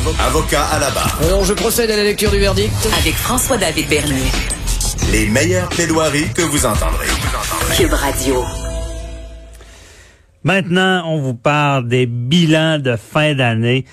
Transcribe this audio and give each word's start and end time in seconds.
Avocat 0.00 0.64
à 0.72 0.78
la 0.78 0.90
barre. 0.90 1.18
Alors, 1.22 1.44
je 1.44 1.52
procède 1.52 1.90
à 1.90 1.96
la 1.96 2.04
lecture 2.04 2.30
du 2.30 2.38
verdict. 2.38 2.72
avec 2.98 3.14
François-David 3.14 3.86
Bernier. 3.86 4.30
Les 5.12 5.26
meilleures 5.26 5.68
plaidoiries 5.68 6.32
que 6.34 6.40
vous 6.40 6.64
entendrez. 6.64 7.06
Cube 7.76 7.92
Radio. 7.92 8.42
Maintenant, 10.42 11.02
on 11.06 11.18
vous 11.20 11.34
parle 11.34 11.86
des 11.86 12.06
bilans 12.06 12.78
de 12.78 12.96
fin 12.96 13.34
d'année 13.34 13.84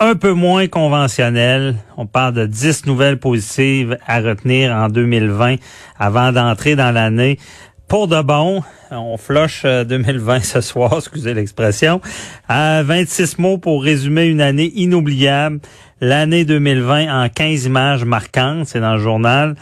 un 0.00 0.16
peu 0.16 0.32
moins 0.32 0.66
conventionnels. 0.66 1.76
On 1.96 2.04
parle 2.04 2.34
de 2.34 2.44
10 2.44 2.84
nouvelles 2.84 3.18
positives 3.18 3.96
à 4.06 4.20
retenir 4.20 4.70
en 4.70 4.90
2020 4.90 5.56
avant 5.98 6.30
d'entrer 6.30 6.76
dans 6.76 6.90
l'année. 6.90 7.38
Pour 7.88 8.08
de 8.08 8.20
bon, 8.22 8.62
on 8.90 9.16
floche 9.16 9.62
euh, 9.64 9.84
2020 9.84 10.40
ce 10.40 10.60
soir, 10.60 10.94
excusez 10.98 11.34
l'expression. 11.34 12.00
À 12.48 12.82
26 12.82 13.38
mots 13.38 13.58
pour 13.58 13.82
résumer 13.84 14.24
une 14.24 14.40
année 14.40 14.72
inoubliable. 14.74 15.60
L'année 16.00 16.44
2020 16.44 17.24
en 17.24 17.28
15 17.28 17.66
images 17.66 18.04
marquantes, 18.04 18.66
c'est 18.66 18.80
dans 18.80 18.94
le 18.94 19.00
journal. 19.00 19.54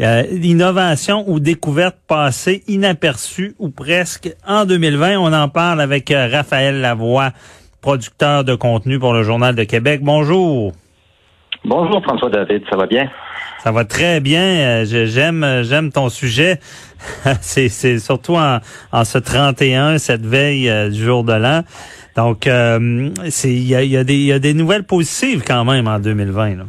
Euh, 0.00 0.22
innovation 0.42 1.24
ou 1.28 1.40
découverte 1.40 1.96
passée 2.06 2.62
inaperçue 2.68 3.54
ou 3.58 3.70
presque 3.70 4.32
en 4.46 4.64
2020. 4.64 5.18
On 5.18 5.32
en 5.32 5.48
parle 5.48 5.80
avec 5.80 6.10
euh, 6.10 6.28
Raphaël 6.30 6.80
Lavoie, 6.80 7.30
producteur 7.80 8.44
de 8.44 8.54
contenu 8.54 8.98
pour 8.98 9.12
le 9.12 9.22
Journal 9.22 9.54
de 9.54 9.64
Québec. 9.64 10.00
Bonjour. 10.02 10.72
Bonjour 11.64 12.00
François 12.04 12.30
David, 12.30 12.62
ça 12.70 12.76
va 12.76 12.86
bien? 12.86 13.10
Ça 13.64 13.72
va 13.72 13.84
très 13.84 14.20
bien. 14.20 14.40
Euh, 14.40 14.84
J'aime 14.84 15.42
euh, 15.42 15.64
j'aime 15.64 15.90
ton 15.90 16.08
sujet. 16.08 16.60
c'est 17.40 17.98
surtout 17.98 18.36
en, 18.36 18.60
en 18.92 19.04
ce 19.04 19.18
31, 19.18 19.98
cette 19.98 20.24
veille 20.24 20.68
euh, 20.68 20.88
du 20.90 21.02
jour 21.02 21.24
de 21.24 21.32
l'an. 21.32 21.62
Donc, 22.16 22.46
euh, 22.46 23.10
c'est 23.30 23.52
il 23.52 23.66
y 23.66 23.74
a, 23.74 23.82
y, 23.82 23.96
a 23.96 24.02
y 24.02 24.32
a 24.32 24.38
des 24.38 24.54
nouvelles 24.54 24.84
positives 24.84 25.42
quand 25.46 25.64
même 25.64 25.86
en 25.86 25.98
2020. 25.98 26.56
Là. 26.56 26.64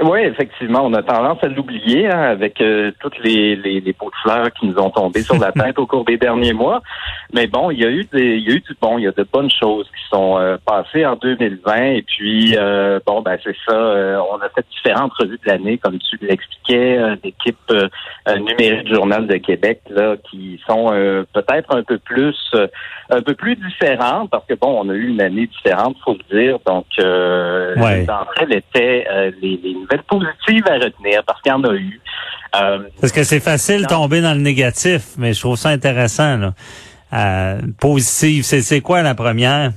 Oui, 0.00 0.20
effectivement, 0.20 0.82
on 0.84 0.94
a 0.94 1.02
tendance 1.02 1.38
à 1.42 1.48
l'oublier 1.48 2.06
hein, 2.08 2.20
avec 2.20 2.60
euh, 2.60 2.92
toutes 3.00 3.18
les, 3.24 3.56
les, 3.56 3.80
les 3.80 3.92
pots 3.92 4.10
de 4.10 4.14
fleurs 4.22 4.52
qui 4.52 4.66
nous 4.66 4.78
ont 4.78 4.90
tombé 4.90 5.22
sur 5.22 5.36
la 5.38 5.50
tête 5.52 5.76
au 5.78 5.86
cours 5.86 6.04
des 6.04 6.16
derniers 6.16 6.52
mois. 6.52 6.82
Mais 7.32 7.48
bon, 7.48 7.72
il 7.72 7.80
y 7.80 7.84
a 7.84 7.90
eu 7.90 8.04
des, 8.04 8.36
il 8.36 8.48
y 8.48 8.52
a 8.52 8.54
eu 8.56 8.60
du 8.60 8.76
bon, 8.80 8.98
il 8.98 9.04
y 9.04 9.08
a 9.08 9.12
de 9.12 9.26
bonnes 9.32 9.50
choses 9.50 9.86
qui 9.88 10.08
sont 10.10 10.38
euh, 10.38 10.56
passées 10.64 11.04
en 11.04 11.16
2020. 11.16 11.76
Et 11.82 12.02
puis 12.02 12.54
euh, 12.56 13.00
bon, 13.04 13.22
ben 13.22 13.38
c'est 13.42 13.56
ça. 13.68 13.74
euh, 13.74 14.20
on 14.32 14.36
a 14.36 14.48
fait 14.50 14.64
différentes 14.70 15.12
revues 15.14 15.40
de 15.44 15.50
l'année, 15.50 15.78
comme 15.78 15.98
tu 15.98 16.16
l'expliquais, 16.22 16.96
euh, 16.98 17.16
d'équipes 17.22 17.56
euh, 17.72 17.88
euh, 18.28 18.36
numériques 18.36 18.84
du 18.84 18.94
Journal 18.94 19.26
de 19.26 19.36
Québec 19.38 19.80
là, 19.90 20.14
qui 20.30 20.60
sont 20.68 20.92
euh, 20.92 21.24
peut-être 21.34 21.74
un 21.74 21.82
peu 21.82 21.98
plus 21.98 22.36
euh, 22.54 22.68
un 23.10 23.20
peu 23.22 23.34
plus 23.34 23.56
différentes 23.56 24.30
parce 24.30 24.46
que 24.46 24.54
bon, 24.54 24.80
on 24.84 24.88
a 24.90 24.94
eu 24.94 25.08
une 25.08 25.20
année 25.20 25.48
différente, 25.48 25.96
faut 26.04 26.14
le 26.30 26.38
dire. 26.38 26.58
Donc 26.66 26.86
euh, 27.00 27.74
Ouais. 27.78 28.06
euh, 29.10 29.30
les, 29.42 29.56
les 29.62 29.74
nouvelles 29.90 30.04
positives 30.04 30.64
à 30.68 30.74
retenir 30.74 31.22
parce 31.26 31.40
qu'il 31.42 31.50
y 31.50 31.54
en 31.54 31.64
a 31.64 31.74
eu. 31.74 32.00
Euh, 32.60 32.78
Parce 33.00 33.12
que 33.12 33.24
c'est 33.24 33.40
facile 33.40 33.82
de 33.82 33.86
tomber 33.88 34.20
dans 34.22 34.32
le 34.32 34.40
négatif, 34.40 35.02
mais 35.18 35.32
je 35.34 35.40
trouve 35.40 35.56
ça 35.56 35.68
intéressant. 35.68 36.36
Là. 36.38 36.54
Euh, 37.12 37.60
positive, 37.80 38.42
c'est 38.44 38.62
c'est 38.62 38.80
quoi 38.80 39.02
la 39.02 39.14
première? 39.14 39.72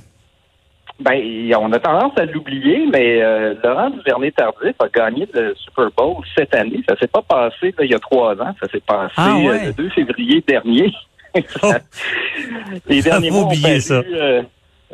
Ben, 1.00 1.20
on 1.58 1.72
a 1.72 1.78
tendance 1.80 2.12
à 2.16 2.24
l'oublier, 2.26 2.86
mais 2.92 3.20
euh, 3.22 3.54
Laurent 3.64 3.90
Duvernay-Tardif 3.90 4.74
a 4.78 4.88
gagné 4.88 5.26
le 5.34 5.54
Super 5.56 5.90
Bowl 5.96 6.16
cette 6.36 6.54
année. 6.54 6.80
Ça 6.88 6.96
s'est 6.96 7.08
pas 7.08 7.22
passé 7.22 7.74
là, 7.76 7.84
il 7.84 7.90
y 7.90 7.94
a 7.94 7.98
trois 7.98 8.32
ans. 8.40 8.54
Ça 8.60 8.68
s'est 8.70 8.82
passé 8.86 9.12
Ah 9.16 9.36
ouais? 9.36 9.48
euh, 9.64 9.66
le 9.66 9.72
2 9.72 9.90
février 9.90 10.44
dernier. 10.46 10.92
Oh. 11.62 11.72
Les 12.88 13.02
derniers 13.02 13.30
mois 13.30 13.44
oublié 13.44 13.62
paru, 13.62 13.80
ça. 13.80 13.94
euh, 13.94 14.42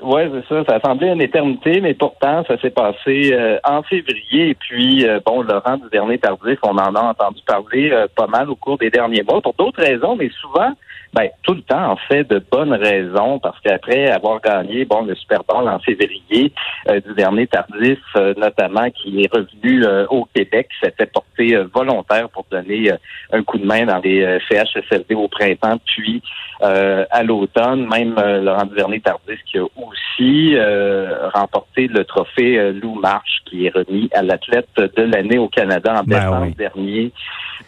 ouais, 0.02 0.30
c'est 0.32 0.54
ça. 0.54 0.64
Ça 0.68 0.76
a 0.76 0.80
semblé 0.80 1.08
une 1.08 1.20
éternité, 1.20 1.80
mais 1.80 1.94
pourtant, 1.94 2.44
ça 2.46 2.58
s'est 2.60 2.70
passé 2.70 3.30
euh, 3.32 3.58
en 3.64 3.82
février. 3.82 4.50
Et 4.50 4.54
puis, 4.54 5.06
euh, 5.06 5.20
bon, 5.24 5.42
Laurent 5.42 5.76
Duvernay-Tardif, 5.76 6.58
on 6.62 6.76
en 6.76 6.94
a 6.94 7.00
entendu 7.00 7.40
parler 7.46 7.90
euh, 7.92 8.06
pas 8.14 8.26
mal 8.26 8.50
au 8.50 8.56
cours 8.56 8.78
des 8.78 8.90
derniers 8.90 9.22
mois 9.22 9.40
pour 9.40 9.54
d'autres 9.54 9.82
raisons, 9.82 10.16
mais 10.16 10.30
souvent, 10.40 10.72
ben, 11.14 11.28
tout 11.42 11.54
le 11.54 11.62
temps, 11.62 11.92
en 11.92 11.96
fait, 11.96 12.24
de 12.24 12.42
bonnes 12.50 12.74
raisons, 12.74 13.38
parce 13.38 13.58
qu'après 13.60 14.10
avoir 14.10 14.40
gagné, 14.40 14.84
bon, 14.84 15.02
le 15.02 15.14
Super 15.14 15.42
Bowl 15.44 15.66
en 15.66 15.78
février, 15.78 16.52
euh, 16.88 17.00
Duvernay-Tardif, 17.00 17.98
euh, 18.16 18.34
notamment, 18.36 18.90
qui 18.90 19.22
est 19.22 19.32
revenu 19.34 19.84
euh, 19.84 20.06
au 20.10 20.26
Québec, 20.34 20.68
s'était 20.82 21.06
porté 21.06 21.56
volontaire 21.74 22.28
pour 22.28 22.44
donner 22.50 22.90
un 23.32 23.42
coup 23.42 23.58
de 23.58 23.64
main 23.64 23.86
dans 23.86 23.98
les 23.98 24.38
CHSLD 24.50 25.14
au 25.14 25.28
printemps, 25.28 25.78
puis 25.86 26.22
euh, 26.62 27.04
à 27.10 27.22
l'automne, 27.22 27.86
même 27.88 28.16
euh, 28.18 28.40
Laurent 28.42 28.64
Duvernay-Tardif 28.66 29.38
qui 29.50 29.58
a 29.58 29.64
aussi 29.64 30.54
euh, 30.56 31.28
remporté 31.32 31.86
le 31.86 32.04
trophée 32.04 32.58
euh, 32.58 32.72
Lou 32.72 32.94
March, 33.00 33.28
qui 33.48 33.66
est 33.66 33.70
remis 33.74 34.08
à 34.12 34.22
l'athlète 34.22 34.68
de 34.76 35.02
l'année 35.02 35.38
au 35.38 35.48
Canada 35.48 36.00
en 36.00 36.04
Ben 36.04 36.18
décembre 36.18 36.46
oui. 36.46 36.54
dernier. 36.56 37.12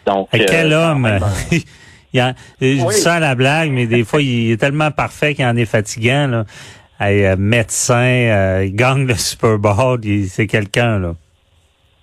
Donc, 0.05 0.27
euh, 0.33 0.39
quel 0.47 0.73
homme! 0.73 1.01
même, 1.03 1.23
il 2.13 2.19
a, 2.19 2.33
je 2.59 2.65
dis 2.75 2.83
Oui. 2.85 2.93
ça 2.93 3.15
à 3.15 3.19
la 3.19 3.35
blague, 3.35 3.71
mais 3.71 3.87
des 3.87 4.03
fois, 4.03 4.21
il 4.21 4.51
est 4.51 4.57
tellement 4.57 4.91
parfait 4.91 5.33
qu'il 5.35 5.45
en 5.45 5.55
est 5.55 5.65
fatigant. 5.65 6.27
Là. 6.27 6.45
Hey, 6.99 7.35
médecin, 7.37 7.95
euh, 7.95 8.65
il 8.65 8.75
gagne 8.75 9.07
le 9.07 9.15
Super 9.15 9.57
Bowl, 9.57 9.99
c'est 10.27 10.47
quelqu'un. 10.47 10.99
là. 10.99 11.15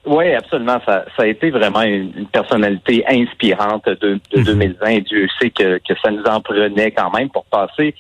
Oui, 0.08 0.32
absolument. 0.34 0.78
Ça, 0.86 1.04
ça 1.16 1.22
a 1.22 1.26
été 1.26 1.50
vraiment 1.50 1.82
une, 1.82 2.12
une 2.16 2.26
personnalité 2.26 3.04
inspirante 3.08 3.84
de, 3.86 4.18
de 4.32 4.38
Mhm. 4.38 4.44
2020. 4.44 4.86
Et 4.88 5.00
Dieu 5.02 5.28
sait 5.40 5.50
que, 5.50 5.78
que 5.78 5.94
ça 6.02 6.10
nous 6.10 6.24
en 6.24 6.40
prenait 6.40 6.90
quand 6.92 7.10
même 7.10 7.28
pour 7.28 7.44
passer 7.44 7.94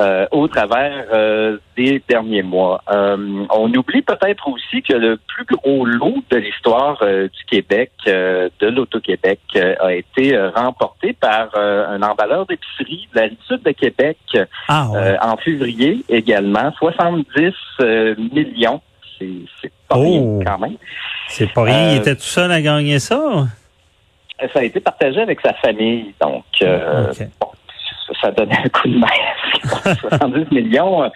euh, 0.00 0.26
au 0.32 0.48
travers 0.48 1.06
euh, 1.12 1.56
des 1.76 2.02
derniers 2.08 2.42
mois. 2.42 2.82
Euh, 2.90 3.44
on 3.50 3.72
oublie 3.74 4.02
peut-être 4.02 4.48
aussi 4.48 4.82
que 4.82 4.92
le 4.92 5.18
plus 5.28 5.44
gros 5.46 5.86
lot 5.86 6.16
de 6.30 6.36
l'histoire 6.36 6.98
euh, 7.02 7.28
du 7.28 7.44
Québec, 7.48 7.92
euh, 8.08 8.48
de 8.60 8.66
l'Auto-Québec, 8.66 9.38
euh, 9.56 9.74
a 9.80 9.94
été 9.94 10.36
remporté 10.54 11.12
par 11.12 11.48
euh, 11.56 11.86
un 11.88 12.02
emballeur 12.02 12.44
d'épicerie 12.46 13.08
de 13.14 13.20
la 13.20 13.26
rive 13.26 13.38
sud 13.46 13.62
de 13.62 13.70
Québec 13.70 14.18
Ah 14.68 14.88
ouais. 14.90 14.98
euh, 14.98 15.16
en 15.22 15.36
février 15.36 16.04
également. 16.08 16.72
70 16.78 17.52
euh, 17.80 18.14
millions. 18.32 18.80
C'est 19.18 19.72
pas 19.88 19.96
Oh. 19.96 20.02
rien 20.02 20.44
quand 20.44 20.58
même. 20.58 20.76
c'est 21.28 21.52
pas 21.52 21.62
rien, 21.62 21.92
il 21.92 21.96
euh, 21.98 22.00
était 22.00 22.14
tout 22.16 22.22
seul 22.22 22.50
à 22.50 22.60
gagner 22.60 22.98
ça. 22.98 23.46
Ça 24.52 24.58
a 24.58 24.62
été 24.62 24.80
partagé 24.80 25.20
avec 25.20 25.40
sa 25.40 25.54
famille, 25.54 26.12
donc 26.20 26.44
euh, 26.62 27.12
bon, 27.40 27.48
ça 28.20 28.30
donnait 28.32 28.58
un 28.64 28.68
coup 28.68 28.88
de 28.88 28.98
main. 28.98 29.06
70 29.62 30.50
millions, 30.52 31.10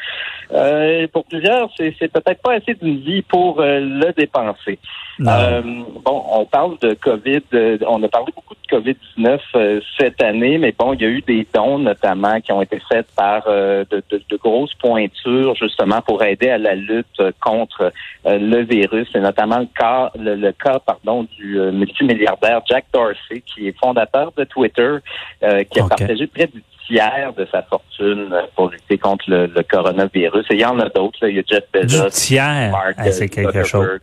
euh, 0.53 1.07
pour 1.13 1.25
plusieurs, 1.27 1.69
c'est 1.77 1.93
peut-être 2.11 2.41
pas 2.43 2.55
assez 2.55 2.75
d'une 2.75 2.99
vie 3.01 3.23
pour 3.23 3.61
euh, 3.61 3.81
le 3.81 4.13
dépenser. 4.13 4.79
Euh, 5.27 5.61
bon, 6.05 6.23
on 6.33 6.45
parle 6.47 6.79
de 6.79 6.95
COVID, 6.95 7.43
on 7.87 8.03
a 8.05 8.09
parlé 8.09 8.33
beaucoup 8.35 8.55
de 8.55 8.77
COVID-19 8.77 9.41
euh, 9.57 9.81
cette 9.99 10.23
année, 10.23 10.59
mais 10.59 10.73
bon, 10.79 10.93
il 10.95 11.03
y 11.03 11.05
a 11.05 11.09
eu 11.09 11.21
des 11.23 11.47
dons 11.53 11.79
notamment 11.79 12.41
qui 12.41 12.53
ont 12.53 12.63
été 12.63 12.81
faits 12.89 13.07
par 13.17 13.43
de, 13.47 13.87
de- 14.11 14.23
de 14.31 14.37
grosses 14.37 14.75
pointures 14.75 15.55
justement 15.57 16.01
pour 16.03 16.23
aider 16.23 16.51
à 16.51 16.59
la 16.59 16.75
lutte 16.77 17.21
contre 17.41 17.93
le 18.25 18.63
virus. 18.63 19.09
C'est 19.13 19.21
notamment 19.21 19.59
le 19.59 19.69
cas, 19.77 20.13
le, 20.19 20.37
le 20.37 20.53
cas 20.53 20.79
pardon, 20.79 21.27
du 21.37 21.59
multimilliardaire 21.73 22.61
Jack 22.69 22.85
Dorsey, 22.93 23.43
qui 23.45 23.67
est 23.69 23.77
fondateur 23.79 24.33
de 24.37 24.45
Twitter, 24.45 24.99
qui 25.41 25.81
a 25.81 25.89
partagé 25.89 26.27
près 26.29 26.47
du 26.47 26.63
tiers 26.87 27.33
de 27.37 27.47
sa 27.53 27.63
fortune 27.63 28.28
euh, 28.33 28.43
pour 28.55 28.69
lutter 28.71 28.99
contre 28.99 29.25
le, 29.29 29.47
le 29.47 29.63
coronavirus. 29.63 30.47
Et 30.51 30.55
il 30.55 30.61
y 30.61 30.65
en 30.65 30.79
a 30.81 30.89
d'autres. 30.89 31.19
là. 31.23 31.29
Il 31.29 31.37
y 31.37 31.41
a 31.41 31.43
Jeff 31.47 31.65
Bezos, 31.73 32.11
tiers, 32.11 32.71
Mark 32.71 32.95
Ah, 32.99 33.11
c'est 33.11 33.29
quelque 33.29 33.63
Zuckerberg. 33.63 33.67
chose. 33.67 34.01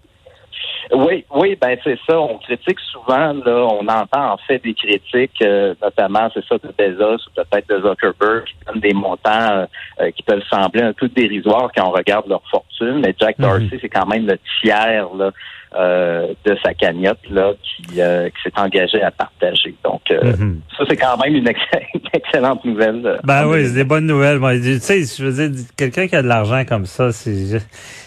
Oui, 0.94 1.26
oui, 1.34 1.58
ben 1.60 1.76
c'est 1.84 1.98
ça. 2.08 2.20
On 2.20 2.38
critique 2.38 2.78
souvent, 2.92 3.34
là, 3.34 3.66
on 3.72 3.88
entend 3.88 4.34
en 4.34 4.38
fait 4.38 4.60
des 4.60 4.76
critiques, 4.76 5.42
euh, 5.42 5.74
notamment, 5.82 6.30
c'est 6.32 6.46
ça, 6.46 6.58
de 6.60 6.72
Bezos 6.78 7.16
ou 7.28 7.32
peut-être 7.36 7.68
de 7.70 7.82
Zuckerberg, 7.82 8.44
qui 8.46 8.54
donnent 8.68 8.82
des 8.82 8.94
montants 8.94 9.66
euh, 10.00 10.12
qui 10.12 10.22
peuvent 10.22 10.44
sembler 10.48 10.84
un 10.84 10.94
peu 10.94 11.08
dérisoires 11.10 11.70
quand 11.76 11.88
on 11.88 11.92
regarde 11.92 12.28
leur 12.30 12.44
fortune. 12.52 13.00
Mais 13.04 13.16
Jack 13.20 13.40
Mhm. 13.40 13.46
Dorsey, 13.48 13.80
c'est 13.82 13.90
quand 13.90 14.06
même 14.06 14.28
le 14.28 14.38
tiers 14.62 15.08
là, 15.18 15.32
euh, 15.78 16.28
de 16.46 16.56
sa 16.64 16.74
cagnotte 16.74 17.20
là, 17.30 17.54
qui, 17.64 18.02
euh, 18.02 18.30
qui 18.30 18.36
s'est 18.44 18.60
engagé 18.60 19.02
à 19.02 19.12
partager. 19.12 19.76
Donc, 19.84 20.02
euh, 20.12 20.34
Mhm. 20.38 20.62
ça, 20.78 20.84
c'est 20.90 20.96
quand 20.98 21.18
même 21.18 21.36
une, 21.36 21.48
ex- 21.48 21.60
une 21.94 22.02
excellente 22.14 22.64
nouvelle. 22.66 23.20
Ben 23.24 23.46
en 23.46 23.52
oui, 23.52 23.66
c'est 23.66 23.74
des 23.76 23.84
bonnes 23.84 24.08
nouvelles. 24.08 24.40
Moi, 24.40 24.56
tu 24.56 24.80
sais, 24.80 25.02
je 25.04 25.26
veux 25.26 25.48
dire, 25.50 25.64
quelqu'un 25.78 26.08
qui 26.08 26.16
a 26.16 26.22
de 26.22 26.28
l'argent 26.28 26.64
comme 26.68 26.86
ça, 26.86 27.12
c'est 27.12 27.60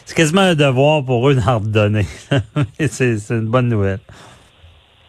c'est 0.05 0.17
quasiment 0.17 0.41
un 0.43 0.55
devoir 0.55 1.05
pour 1.05 1.29
eux 1.29 1.35
d'en 1.35 1.59
redonner. 1.59 2.07
C'est 2.79 3.17
une 3.31 3.47
bonne 3.49 3.69
nouvelle. 3.69 3.99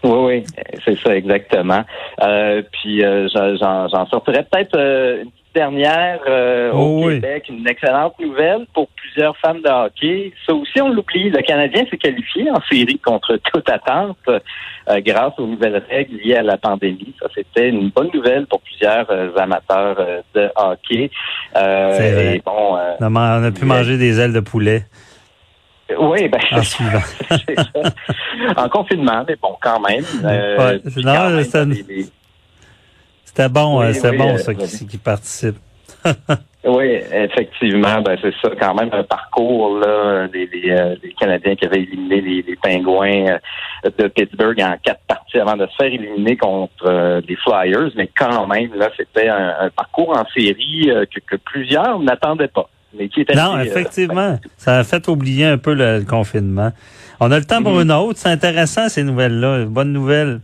Oui, 0.04 0.12
oui, 0.12 0.44
c'est 0.86 0.98
ça 1.00 1.14
exactement. 1.16 1.84
Euh, 2.22 2.62
puis 2.72 3.04
euh, 3.04 3.28
j'en- 3.34 4.06
sortirais 4.08 4.46
peut-être 4.50 4.76
euh, 4.78 5.24
une 5.24 5.30
dernière 5.64 6.20
euh, 6.28 6.72
Oh 6.74 6.78
au 6.78 7.06
oui. 7.08 7.16
Québec, 7.16 7.46
une 7.50 7.68
excellente 7.68 8.14
nouvelle 8.20 8.66
pour 8.74 8.88
plusieurs 8.90 9.36
fans 9.38 9.56
de 9.56 9.68
hockey. 9.70 10.32
Ça 10.46 10.54
aussi, 10.54 10.80
on 10.82 10.90
l'oublie. 10.90 11.30
Le 11.30 11.42
Canadien 11.42 11.84
s'est 11.90 11.98
qualifié 11.98 12.50
en 12.52 12.62
série 12.72 13.00
contre 13.00 13.38
toute 13.52 13.70
attente 13.70 14.18
euh, 14.30 14.40
grâce 15.02 15.34
aux 15.38 15.48
nouvelles 15.48 15.84
règles 15.90 16.16
liées 16.24 16.36
à 16.36 16.44
la 16.44 16.58
pandémie. 16.58 17.14
Ça, 17.22 17.28
c'était 17.36 17.70
une 17.70 17.90
bonne 17.90 18.10
nouvelle 18.14 18.46
pour 18.48 18.62
plusieurs 18.62 19.06
euh, 19.10 19.36
amateurs 19.38 19.98
de 20.34 20.50
hockey. 20.56 21.12
C'est 21.54 22.12
vrai. 22.14 22.36
et 22.38 22.42
bon, 22.46 22.78
On 23.02 23.16
a, 23.18 23.52
pu 23.52 23.66
manger 23.66 23.98
des 23.98 24.20
ailes 24.20 24.34
de 24.34 24.40
poulet 24.40 24.84
oui, 25.98 26.30
ben 26.30 26.40
en 26.52 26.62
ça. 26.64 26.84
En 28.58 28.70
confinement, 28.70 29.26
mais 29.28 29.36
bon, 29.42 29.56
quand 29.60 29.80
même. 29.80 30.04
Ouais, 30.24 30.78
puis 30.86 31.04
non, 31.04 31.14
quand 31.16 31.30
même, 31.32 31.44
c'est 31.44 31.58
une- 31.64 31.70
des- 31.74 31.84
des- 31.84 32.06
C'était 33.40 33.50
bon, 33.50 33.80
Oui, 33.80 33.86
euh, 33.86 34.10
oui, 34.12 34.18
bon 34.18 34.34
euh, 34.34 34.38
ça 34.38 34.54
qui, 34.54 34.86
qui 34.88 34.98
participe. 34.98 35.56
Oui, 36.66 37.00
effectivement, 37.14 38.02
ben 38.02 38.18
c'est 38.22 38.34
ça, 38.42 38.50
quand 38.60 38.74
même 38.76 38.90
un 38.92 39.04
parcours 39.04 39.80
là, 39.80 40.28
des, 40.28 40.46
des, 40.46 40.70
euh, 40.72 40.96
des 41.02 41.14
Canadiens 41.18 41.56
qui 41.56 41.66
avaient 41.66 41.84
éliminé 41.84 42.20
les, 42.20 42.42
les 42.46 42.56
Pingouins 42.62 43.38
de 43.86 44.08
Pittsburgh 44.10 44.60
en 44.62 44.76
quatre 44.84 45.00
parties 45.08 45.40
avant 45.40 45.56
de 45.56 45.66
se 45.68 45.76
faire 45.78 45.86
éliminer 45.94 46.36
contre 46.36 46.74
euh, 46.86 47.22
les 47.30 47.38
Flyers, 47.38 47.92
mais 47.96 48.10
quand 48.16 48.46
même 48.48 48.74
là, 48.76 48.90
c'était 48.98 49.30
un, 49.30 49.56
un 49.62 49.70
parcours 49.70 50.10
en 50.18 50.26
série 50.38 50.90
euh, 50.92 51.06
que, 51.06 51.22
que 51.26 51.38
plusieurs 51.42 51.98
n'attendaient 52.00 52.50
pas, 52.50 52.70
mais 52.94 53.08
qui 53.08 53.22
était 53.22 53.36
Non, 53.36 53.54
assez, 53.54 53.70
euh, 53.70 53.72
effectivement, 53.72 54.38
ça 54.58 54.80
a 54.80 54.84
fait 54.84 55.08
oublier 55.08 55.46
un 55.46 55.58
peu 55.58 55.74
le, 55.74 56.00
le 56.00 56.06
confinement. 56.06 56.72
On 57.22 57.32
a 57.32 57.40
le 57.40 57.46
temps 57.46 57.64
pour 57.64 57.72
Mhm. 57.76 57.84
une 57.84 57.92
autre. 57.94 58.20
C'est 58.20 58.30
intéressant 58.30 58.90
ces 58.90 59.04
nouvelles-là. 59.04 59.64
Bonne 59.66 59.94
nouvelle. 59.94 60.42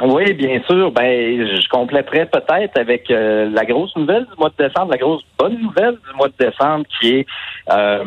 Oui, 0.00 0.32
bien 0.34 0.60
sûr. 0.68 0.92
Ben, 0.92 1.46
je 1.46 1.68
compléterai 1.68 2.26
peut-être 2.26 2.78
avec 2.78 3.10
euh, 3.10 3.50
la 3.50 3.64
grosse 3.64 3.94
nouvelle 3.96 4.26
du 4.26 4.38
mois 4.38 4.50
de 4.56 4.64
décembre, 4.66 4.92
la 4.92 4.98
grosse 4.98 5.22
bonne 5.38 5.60
nouvelle 5.60 5.94
du 6.08 6.16
mois 6.16 6.28
de 6.28 6.46
décembre, 6.46 6.84
qui 7.00 7.16
est 7.16 7.26
euh, 7.72 8.04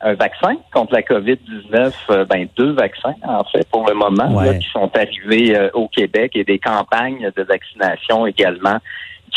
un 0.00 0.14
vaccin 0.14 0.56
contre 0.72 0.94
la 0.94 1.02
COVID-19. 1.02 1.92
euh, 2.10 2.24
ben, 2.24 2.46
deux 2.56 2.72
vaccins, 2.72 3.14
en 3.26 3.44
fait, 3.44 3.68
pour 3.70 3.88
le 3.88 3.94
moment, 3.94 4.40
là, 4.40 4.54
qui 4.54 4.68
sont 4.70 4.90
arrivés 4.96 5.56
euh, 5.56 5.68
au 5.74 5.88
Québec 5.88 6.32
et 6.34 6.44
des 6.44 6.58
campagnes 6.58 7.30
de 7.36 7.42
vaccination 7.42 8.26
également 8.26 8.78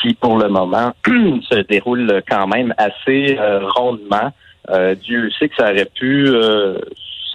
qui, 0.01 0.13
pour 0.13 0.37
le 0.37 0.49
moment, 0.49 0.91
se 1.07 1.61
déroulent 1.61 2.21
quand 2.29 2.47
même 2.47 2.73
assez 2.77 3.37
euh, 3.39 3.61
rondement. 3.75 4.31
Euh, 4.69 4.95
Dieu 4.95 5.29
sait 5.39 5.49
que 5.49 5.55
ça 5.55 5.71
aurait 5.71 5.89
pu 5.93 6.27
euh, 6.27 6.79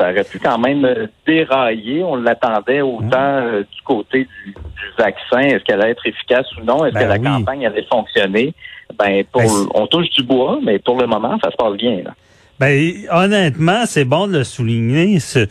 ça 0.00 0.10
aurait 0.10 0.24
pu 0.24 0.38
quand 0.38 0.58
même 0.58 0.84
euh, 0.84 1.06
dérailler. 1.26 2.02
On 2.02 2.16
l'attendait 2.16 2.80
autant 2.80 3.18
euh, 3.18 3.60
du 3.60 3.82
côté 3.84 4.24
du, 4.24 4.52
du 4.52 4.54
vaccin. 4.98 5.40
Est-ce 5.40 5.62
qu'elle 5.64 5.82
allait 5.82 5.92
être 5.92 6.06
efficace 6.06 6.46
ou 6.56 6.64
non? 6.64 6.84
Est-ce 6.86 6.94
Ben 6.94 7.02
que 7.02 7.08
la 7.08 7.18
campagne 7.18 7.66
allait 7.66 7.86
fonctionner? 7.92 8.54
Ben, 8.98 9.22
pour, 9.30 9.42
Ben, 9.42 9.68
on 9.74 9.86
touche 9.86 10.08
du 10.10 10.22
bois, 10.22 10.58
mais 10.62 10.78
pour 10.78 10.98
le 10.98 11.06
moment, 11.06 11.38
ça 11.44 11.50
se 11.50 11.56
passe 11.56 11.74
bien. 11.74 12.02
Là. 12.02 12.12
Ben, 12.60 12.92
honnêtement, 13.10 13.84
c'est 13.86 14.04
bon 14.04 14.28
de 14.28 14.38
le 14.38 14.44
souligner. 14.44 15.18
Je, 15.18 15.46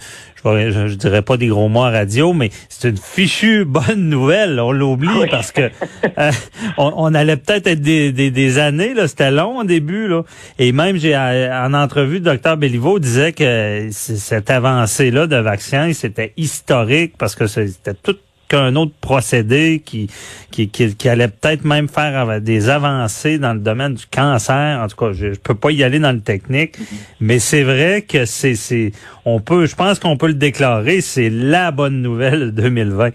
je, 0.45 0.87
je 0.87 0.93
dirais 0.93 1.23
pas 1.23 1.37
des 1.37 1.47
gros 1.47 1.67
mots 1.67 1.83
à 1.83 1.89
radio, 1.89 2.33
mais 2.33 2.51
c'est 2.69 2.87
une 2.89 2.97
fichue 2.97 3.65
bonne 3.65 4.07
nouvelle. 4.09 4.59
On 4.59 4.71
l'oublie 4.71 5.09
Oui. 5.19 5.27
parce 5.29 5.51
que 5.51 5.71
euh, 6.19 6.31
on, 6.77 6.93
on 6.95 7.13
allait 7.15 7.35
peut-être 7.35 7.65
être 7.65 7.81
des, 7.81 8.11
des, 8.11 8.29
des 8.29 8.57
années. 8.59 8.93
là. 8.93 9.07
C'était 9.07 9.31
long 9.31 9.57
au 9.59 9.63
début. 9.63 10.07
Là. 10.07 10.21
Et 10.59 10.71
même, 10.71 10.97
j'ai 10.97 11.15
euh, 11.15 11.65
en 11.65 11.73
entrevue, 11.73 12.15
le 12.19 12.25
docteur 12.25 12.57
Béliveau 12.57 12.99
disait 12.99 13.33
que 13.33 13.89
c- 13.91 14.15
cette 14.17 14.51
avancée-là 14.51 15.25
de 15.27 15.35
vaccin, 15.37 15.91
c'était 15.93 16.31
historique 16.37 17.15
parce 17.17 17.35
que 17.35 17.47
c'était 17.47 17.95
tout 17.95 18.15
qu'un 18.49 18.75
autre 18.75 18.91
procédé 18.99 19.81
qui, 19.85 20.09
qui, 20.51 20.67
qui, 20.69 20.93
qui 20.95 21.07
allait 21.07 21.29
peut-être 21.29 21.63
même 21.63 21.87
faire 21.87 22.41
des 22.41 22.69
avancées 22.69 23.37
dans 23.37 23.53
le 23.53 23.59
domaine 23.59 23.93
du 23.93 24.05
cancer. 24.07 24.81
En 24.83 24.87
tout 24.87 24.97
cas, 24.97 25.13
je, 25.13 25.33
je 25.33 25.39
peux 25.39 25.55
pas 25.55 25.71
y 25.71 25.83
aller 25.83 25.99
dans 25.99 26.11
le 26.11 26.19
technique, 26.21 26.75
mais 27.21 27.39
c'est 27.39 27.63
vrai 27.63 28.01
que 28.01 28.25
c'est, 28.25 28.55
c'est, 28.55 28.91
on 29.23 29.39
peut, 29.39 29.65
je 29.67 29.75
pense 29.75 29.99
qu'on 29.99 30.17
peut 30.17 30.27
le 30.27 30.33
déclarer, 30.33 30.99
c'est 31.01 31.29
la 31.29 31.71
bonne 31.71 32.01
nouvelle 32.01 32.47
de 32.47 32.61
2020. 32.61 33.11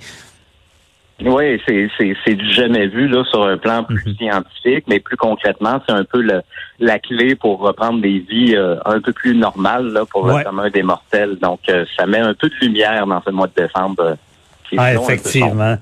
Oui, 1.25 1.61
c'est, 1.67 1.89
c'est, 1.97 2.13
c'est 2.25 2.35
du 2.35 2.51
jamais 2.53 2.89
vu 2.89 3.07
là 3.07 3.23
sur 3.31 3.45
un 3.45 3.57
plan 3.57 3.85
plus 3.85 4.03
Mhm. 4.05 4.15
scientifique, 4.17 4.85
mais 4.89 4.99
plus 4.99 5.17
concrètement, 5.17 5.81
c'est 5.87 5.95
un 5.95 6.03
peu 6.05 6.21
le- 6.21 6.43
la 6.81 6.99
clé 6.99 7.37
pour 7.37 7.61
reprendre 7.61 8.01
des 8.03 8.19
vies 8.29 8.57
euh, 8.57 8.77
un 8.85 9.01
peu 9.01 9.13
plus 9.13 9.35
normales 9.37 9.93
là, 9.93 10.05
pour 10.07 10.25
Ouais. 10.25 10.39
le 10.39 10.45
commun 10.45 10.71
des 10.71 10.83
mortels. 10.83 11.39
Donc, 11.41 11.61
euh, 11.69 11.85
ça 11.97 12.07
met 12.07 12.19
un 12.19 12.35
peu 12.35 12.49
de 12.49 12.55
lumière 12.61 13.07
dans 13.07 13.23
ce 13.25 13.31
mois 13.31 13.47
de 13.47 13.53
décembre. 13.63 14.17
Ah, 14.79 14.95
effectivement. 14.95 15.77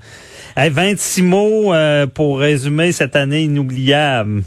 Hey, 0.55 0.69
26 0.69 1.23
mots 1.23 1.73
euh, 1.73 2.05
pour 2.05 2.39
résumer 2.39 2.91
cette 2.91 3.15
année 3.15 3.43
inoubliable. 3.43 4.43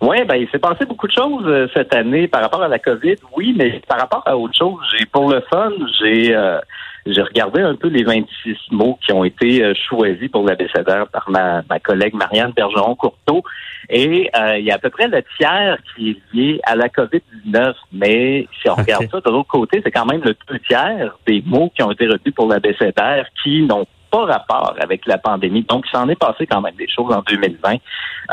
Oui, 0.00 0.24
ben 0.24 0.34
il 0.34 0.48
s'est 0.50 0.58
passé 0.58 0.84
beaucoup 0.84 1.06
de 1.06 1.12
choses 1.12 1.44
euh, 1.46 1.68
cette 1.74 1.94
année 1.94 2.28
par 2.28 2.42
rapport 2.42 2.62
à 2.62 2.68
la 2.68 2.78
COVID, 2.78 3.16
oui, 3.36 3.54
mais 3.56 3.80
par 3.88 3.98
rapport 3.98 4.22
à 4.26 4.36
autre 4.36 4.54
chose, 4.56 4.78
j'ai 4.92 5.06
pour 5.06 5.30
le 5.30 5.42
fun, 5.50 5.70
j'ai 6.00 6.34
euh, 6.34 6.58
j'ai 7.06 7.22
regardé 7.22 7.62
un 7.62 7.74
peu 7.76 7.88
les 7.88 8.02
26 8.02 8.56
mots 8.72 8.98
qui 9.00 9.12
ont 9.12 9.24
été 9.24 9.62
euh, 9.62 9.74
choisis 9.88 10.28
pour 10.28 10.44
l'abécédaire 10.44 11.06
par 11.08 11.30
ma, 11.30 11.62
ma 11.68 11.78
collègue 11.78 12.14
Marianne 12.14 12.52
Bergeron-Courteau. 12.56 13.42
Et 13.88 14.28
euh, 14.36 14.58
il 14.58 14.64
y 14.64 14.70
a 14.70 14.74
à 14.74 14.78
peu 14.78 14.90
près 14.90 15.06
le 15.06 15.22
tiers 15.36 15.78
qui 15.94 16.10
est 16.10 16.34
lié 16.34 16.60
à 16.64 16.74
la 16.74 16.88
COVID-19. 16.88 17.74
Mais 17.92 18.48
si 18.60 18.68
on 18.68 18.74
regarde 18.74 19.08
ça 19.10 19.20
de 19.20 19.30
l'autre 19.30 19.48
côté, 19.48 19.80
c'est 19.84 19.92
quand 19.92 20.06
même 20.06 20.22
le 20.24 20.34
deux 20.48 20.58
tiers 20.60 21.16
des 21.26 21.42
mots 21.46 21.70
qui 21.74 21.82
ont 21.82 21.92
été 21.92 22.06
retenus 22.06 22.34
pour 22.34 22.48
l'abécédaire 22.48 23.26
qui 23.42 23.62
n'ont 23.62 23.86
pas 24.16 24.24
rapport 24.24 24.74
avec 24.80 25.06
la 25.06 25.18
pandémie. 25.18 25.62
Donc, 25.68 25.84
il 25.88 25.96
s'en 25.96 26.08
est 26.08 26.14
passé 26.18 26.46
quand 26.46 26.60
même 26.60 26.74
des 26.76 26.88
choses 26.88 27.12
en 27.12 27.22
2020. 27.22 27.74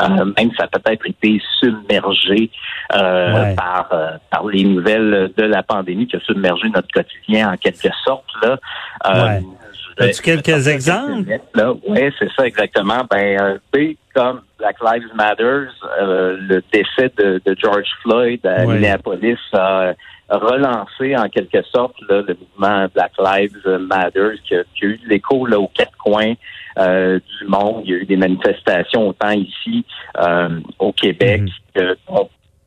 Euh, 0.02 0.24
même 0.36 0.50
ça 0.58 0.64
a 0.64 0.78
peut-être 0.78 1.06
été 1.06 1.40
submergé 1.60 2.50
euh, 2.94 3.34
Ouais. 3.34 3.54
par, 3.54 3.88
euh, 3.92 4.10
par 4.30 4.44
les 4.46 4.64
nouvelles 4.64 5.30
de 5.36 5.42
la 5.44 5.62
pandémie 5.62 6.06
qui 6.06 6.16
a 6.16 6.20
submergé 6.20 6.68
notre 6.68 6.88
quotidien 6.92 7.52
en 7.52 7.56
quelque 7.56 7.88
sorte. 8.04 8.24
Là. 8.42 8.56
Ouais. 9.06 9.40
vais- 9.98 10.10
As-tu 10.10 10.22
quelques 10.22 10.66
exemples? 10.68 11.38
Oui, 11.88 12.00
c'est 12.18 12.30
ça 12.36 12.46
exactement. 12.46 13.02
Ben, 13.10 13.40
euh, 13.40 13.58
B 13.72 13.94
comme 14.14 14.40
Black 14.58 14.76
Lives 14.80 15.08
Matter, 15.14 15.66
euh, 16.00 16.36
le 16.40 16.62
décès 16.72 17.12
de, 17.18 17.40
de 17.44 17.56
George 17.60 17.86
Floyd 18.02 18.44
à 18.46 18.64
Ouais. 18.64 18.74
Minneapolis 18.74 19.38
a 20.28 20.38
relancé 20.38 21.16
en 21.16 21.28
quelque 21.28 21.62
sorte 21.64 21.94
là, 22.08 22.22
le 22.26 22.34
mouvement 22.34 22.86
Black 22.94 23.12
Lives 23.18 23.66
Matter 23.80 24.34
qui 24.44 24.54
a, 24.56 24.64
qui 24.74 24.84
a 24.84 24.88
eu 24.88 24.98
de 24.98 25.08
l'écho 25.08 25.46
là, 25.46 25.58
aux 25.58 25.68
quatre 25.68 25.96
coins 25.98 26.34
euh, 26.78 27.18
du 27.18 27.46
monde. 27.46 27.82
Il 27.84 27.90
y 27.90 27.94
a 27.94 27.98
eu 27.98 28.06
des 28.06 28.16
manifestations 28.16 29.08
autant 29.08 29.30
ici 29.30 29.84
euh, 30.18 30.60
au 30.78 30.92
Québec 30.92 31.42
Mhm. 31.42 31.48
que 31.74 31.96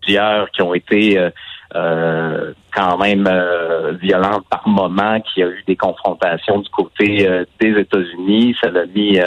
plusieurs 0.01 0.49
qui 0.51 0.61
ont 0.61 0.73
été 0.73 1.17
euh, 1.17 1.29
euh, 1.75 2.53
quand 2.77 2.97
même 2.97 3.25
euh, 3.27 3.93
violentes 4.01 4.45
par 4.49 4.67
moment, 4.67 5.19
qu'il 5.21 5.43
y 5.43 5.45
a 5.47 5.49
eu 5.49 5.63
des 5.65 5.75
confrontations 5.75 6.59
du 6.59 6.69
côté 6.69 7.27
euh, 7.27 7.43
des 7.59 7.71
États-Unis. 7.79 8.55
Ça 8.61 8.69
l'a 8.69 8.85
mis 8.85 9.19
euh, 9.19 9.25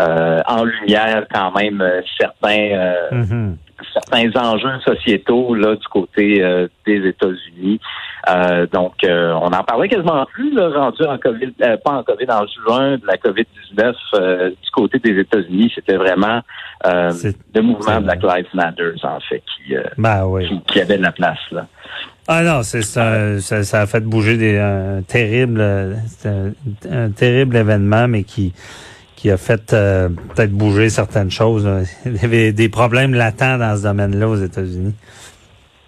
euh, 0.00 0.40
en 0.46 0.64
lumière 0.64 1.24
quand 1.32 1.52
même 1.52 1.80
euh, 1.80 2.00
certains 2.18 2.70
euh, 2.72 2.94
Mhm. 3.12 3.56
certains 3.92 4.30
enjeux 4.40 4.80
sociétaux 4.84 5.54
là 5.54 5.76
du 5.76 5.86
côté 5.88 6.42
euh, 6.42 6.66
des 6.86 7.06
États-Unis. 7.08 7.80
Euh, 8.28 8.66
donc, 8.66 8.94
euh, 9.04 9.32
on 9.40 9.46
en 9.46 9.62
parlait 9.62 9.88
quasiment 9.88 10.26
plus, 10.26 10.52
là, 10.52 10.68
rendu 10.74 11.02
en 11.04 11.16
COVID, 11.18 11.54
euh, 11.62 11.76
pas 11.84 11.92
en 11.92 12.02
COVID, 12.02 12.26
en 12.30 12.44
juin 12.46 12.96
de 12.98 13.06
la 13.06 13.16
COVID-19 13.16 13.94
euh, 14.14 14.50
du 14.50 14.70
côté 14.72 14.98
des 14.98 15.18
États-Unis. 15.20 15.70
C'était 15.74 15.96
vraiment 15.96 16.40
euh, 16.86 17.12
le 17.54 17.62
mouvement 17.62 18.00
Black 18.00 18.22
Lives 18.22 18.48
Matter, 18.54 18.92
en 19.04 19.20
fait, 19.20 19.42
qui, 19.56 19.76
euh, 19.76 19.84
Ben 19.96 20.26
oui. 20.26 20.48
qui, 20.48 20.60
qui 20.72 20.80
avait 20.80 20.98
de 20.98 21.02
la 21.04 21.12
place. 21.12 21.38
là. 21.52 21.66
Ah 22.30 22.42
non, 22.42 22.62
c'est 22.62 22.82
ça, 22.82 23.40
ça, 23.40 23.64
ça 23.64 23.80
a 23.80 23.86
fait 23.86 24.00
bouger 24.04 24.36
des, 24.36 24.58
un 24.58 25.02
terrible, 25.02 25.62
un, 25.62 26.52
un 26.90 27.10
terrible 27.10 27.56
événement, 27.56 28.06
mais 28.06 28.22
qui 28.24 28.52
qui 29.16 29.32
a 29.32 29.36
fait 29.36 29.72
euh, 29.72 30.08
peut-être 30.10 30.52
bouger 30.52 30.90
certaines 30.90 31.30
choses. 31.30 31.68
Il 32.06 32.14
y 32.16 32.24
avait 32.24 32.52
des 32.52 32.68
problèmes 32.68 33.14
latents 33.14 33.58
dans 33.58 33.76
ce 33.76 33.82
domaine-là 33.82 34.28
aux 34.28 34.36
États-Unis. 34.36 34.94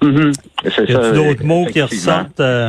C'est 0.02 0.88
Y 0.88 0.94
a 0.97 1.12
d'autres 1.12 1.44
mots 1.44 1.66
qui 1.66 1.80
ressortent? 1.80 2.40
euh? 2.40 2.68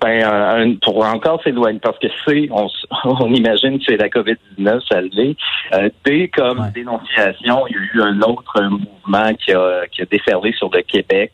Ben, 0.00 0.22
un- 0.24 0.74
pour 0.82 1.04
encore 1.06 1.42
s'éloigner, 1.42 1.78
parce 1.80 1.98
que 1.98 2.08
C, 2.26 2.48
on, 2.52 2.68
on 3.04 3.32
imagine 3.32 3.78
que 3.78 3.84
c'est 3.88 3.96
la 3.96 4.08
COVID-19, 4.08 4.80
ça 4.86 5.00
l'est. 5.00 5.36
Euh, 5.72 5.88
D, 6.04 6.28
comme 6.34 6.60
Ouais. 6.60 6.70
dénonciation, 6.74 7.66
il 7.68 7.76
y 7.76 7.78
a 7.78 7.82
eu 7.94 8.02
un 8.02 8.20
autre 8.22 8.60
mouvement 8.62 9.32
qui 9.34 9.52
a, 9.52 9.86
qui 9.90 10.02
a 10.02 10.04
déferlé 10.04 10.52
sur 10.52 10.68
le 10.70 10.82
Québec 10.82 11.32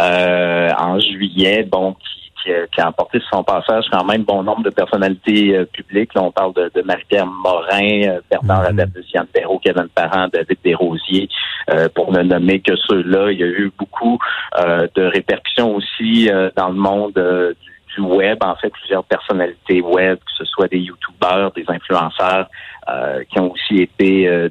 euh, 0.00 0.70
en 0.78 0.98
juillet, 0.98 1.62
bon, 1.70 1.92
qui, 1.94 2.27
qui 2.48 2.54
a, 2.54 2.66
qui 2.66 2.80
a 2.80 2.88
emporté 2.88 3.20
sur 3.20 3.28
son 3.30 3.44
passage 3.44 3.84
quand 3.92 4.04
même 4.04 4.22
bon 4.22 4.42
nombre 4.42 4.62
de 4.62 4.70
personnalités 4.70 5.56
euh, 5.56 5.64
publiques. 5.66 6.14
Là, 6.14 6.22
on 6.22 6.32
parle 6.32 6.54
de, 6.54 6.70
de 6.74 6.82
Marie-Pierre 6.82 7.26
Morin, 7.26 8.02
euh, 8.08 8.20
Bernard 8.30 8.62
Mhm. 8.62 8.66
Adab, 8.66 8.96
Luciane 8.96 9.26
Perrault, 9.26 9.58
Kevin 9.58 9.88
Parent, 9.94 10.28
David 10.32 10.58
Desrosiers, 10.64 11.28
euh, 11.70 11.88
pour 11.94 12.12
ne 12.12 12.22
nommer 12.22 12.60
que 12.60 12.74
ceux-là. 12.76 13.32
Il 13.32 13.38
y 13.38 13.42
a 13.42 13.46
eu 13.46 13.70
beaucoup 13.78 14.18
euh, 14.58 14.86
de 14.94 15.04
répercussions 15.04 15.74
aussi 15.76 16.30
euh, 16.30 16.50
dans 16.56 16.68
le 16.68 16.74
monde 16.74 17.18
euh, 17.18 17.52
du, 17.62 17.94
du 17.94 18.00
web, 18.00 18.38
en 18.42 18.56
fait, 18.56 18.70
plusieurs 18.70 19.04
personnalités 19.04 19.80
web, 19.80 20.18
que 20.18 20.32
ce 20.38 20.44
soit 20.44 20.68
des 20.68 20.78
youtubeurs, 20.78 21.52
des 21.52 21.64
influenceurs, 21.68 22.48
euh, 22.88 23.22
qui 23.30 23.38
ont 23.40 23.52
aussi 23.52 23.82
été 23.82 24.28
euh, 24.28 24.48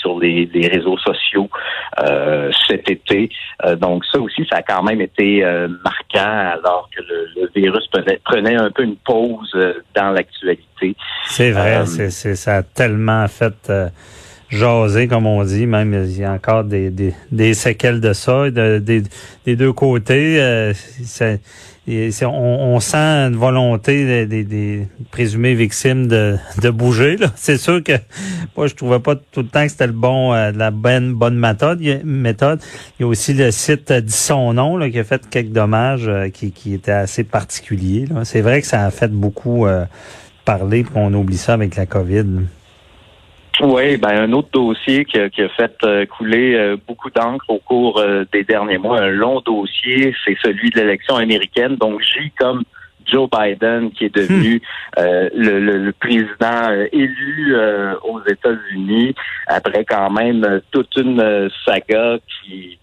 sur 0.00 0.18
les, 0.18 0.48
les 0.52 0.68
réseaux 0.68 0.98
sociaux 0.98 1.48
euh, 2.02 2.50
cet 2.68 2.90
été. 2.90 3.30
Euh, 3.64 3.76
donc 3.76 4.04
ça 4.10 4.18
aussi, 4.20 4.46
ça 4.50 4.58
a 4.58 4.62
quand 4.62 4.82
même 4.82 5.00
été 5.00 5.44
euh, 5.44 5.68
marquant 5.84 6.58
alors 6.58 6.88
que 6.94 7.02
le, 7.02 7.42
le 7.42 7.50
virus 7.54 7.86
prenait, 7.92 8.20
prenait 8.24 8.56
un 8.56 8.70
peu 8.70 8.82
une 8.82 8.96
pause 8.96 9.56
dans 9.94 10.10
l'actualité. 10.10 10.96
C'est 11.26 11.52
vrai, 11.52 11.86
c'est, 11.86 12.34
ça 12.34 12.56
a 12.58 12.62
tellement 12.62 13.26
fait 13.28 13.70
jaser, 14.48 15.06
comme 15.06 15.26
on 15.26 15.44
dit. 15.44 15.66
Même 15.66 15.94
il 16.04 16.18
y 16.18 16.24
a 16.24 16.32
encore 16.32 16.64
des, 16.64 16.90
des, 16.90 17.14
des 17.30 17.54
séquelles 17.54 18.00
de 18.00 18.12
ça, 18.12 18.50
de, 18.50 18.78
des, 18.78 19.02
des 19.44 19.56
deux 19.56 19.72
côtés. 19.72 20.72
c'est- 20.74 21.40
on, 21.88 22.80
sent 22.80 22.96
une 22.96 23.36
volonté 23.36 24.26
des, 24.26 24.44
des, 24.44 24.44
des 24.44 25.54
victimes 25.54 26.06
de, 26.06 26.36
de 26.62 26.70
bouger. 26.70 27.16
C'est 27.36 27.58
sûr 27.58 27.82
que 27.82 27.92
moi, 28.56 28.66
je 28.66 28.74
trouvais 28.74 29.00
pas 29.00 29.16
tout 29.16 29.40
le 29.40 29.48
temps 29.48 29.62
que 29.64 29.70
c'était 29.70 29.86
le 29.86 29.92
bon, 29.92 30.32
euh, 30.32 30.52
la 30.52 30.70
bonne, 30.70 31.14
bonne 31.14 31.38
méthode. 31.38 31.80
Méthode. 32.04 32.60
Il 32.98 33.02
y 33.02 33.04
a 33.04 33.08
aussi 33.08 33.34
le 33.34 33.50
site 33.50 33.90
euh, 33.90 34.00
dit 34.00 34.12
son 34.12 34.54
nom 34.54 34.76
là, 34.76 34.90
qui 34.90 34.98
a 34.98 35.04
fait 35.04 35.28
quelques 35.28 35.52
dommages 35.52 36.08
euh, 36.08 36.28
qui, 36.28 36.52
qui 36.52 36.74
étaient 36.74 36.92
assez 36.92 37.24
particuliers. 37.24 38.06
C'est 38.24 38.40
vrai 38.40 38.60
que 38.60 38.66
ça 38.66 38.84
a 38.84 38.90
fait 38.90 39.10
beaucoup 39.10 39.66
euh, 39.66 39.84
parler, 40.44 40.84
puis 40.84 40.92
on 40.94 41.12
oublie 41.14 41.38
ça 41.38 41.54
avec 41.54 41.76
la 41.76 41.86
COVID. 41.86 42.26
Oui, 43.62 43.96
ben 43.98 44.22
un 44.22 44.32
autre 44.32 44.48
dossier 44.52 45.04
qui 45.04 45.18
a, 45.18 45.28
qui 45.28 45.42
a 45.42 45.48
fait 45.50 45.74
euh, 45.84 46.06
couler 46.06 46.54
euh, 46.54 46.76
beaucoup 46.88 47.10
d'encre 47.10 47.44
au 47.48 47.58
cours 47.58 47.98
euh, 47.98 48.24
des 48.32 48.42
derniers 48.42 48.78
mois, 48.78 49.00
un 49.02 49.10
long 49.10 49.40
dossier, 49.40 50.14
c'est 50.24 50.36
celui 50.42 50.70
de 50.70 50.80
l'élection 50.80 51.16
américaine. 51.16 51.76
Donc 51.76 52.00
J 52.00 52.32
comme 52.38 52.62
Joe 53.04 53.28
Biden, 53.30 53.90
qui 53.90 54.06
est 54.06 54.14
devenu 54.14 54.62
euh, 54.98 55.28
le, 55.34 55.58
le- 55.60 55.78
le 55.78 55.92
président 55.92 56.70
élu 56.92 57.54
euh, 57.54 57.94
aux 58.04 58.20
États-Unis, 58.26 59.14
après 59.46 59.84
quand 59.84 60.10
même 60.10 60.60
toute 60.70 60.94
une 60.96 61.50
saga 61.66 62.16
qui 62.42 62.78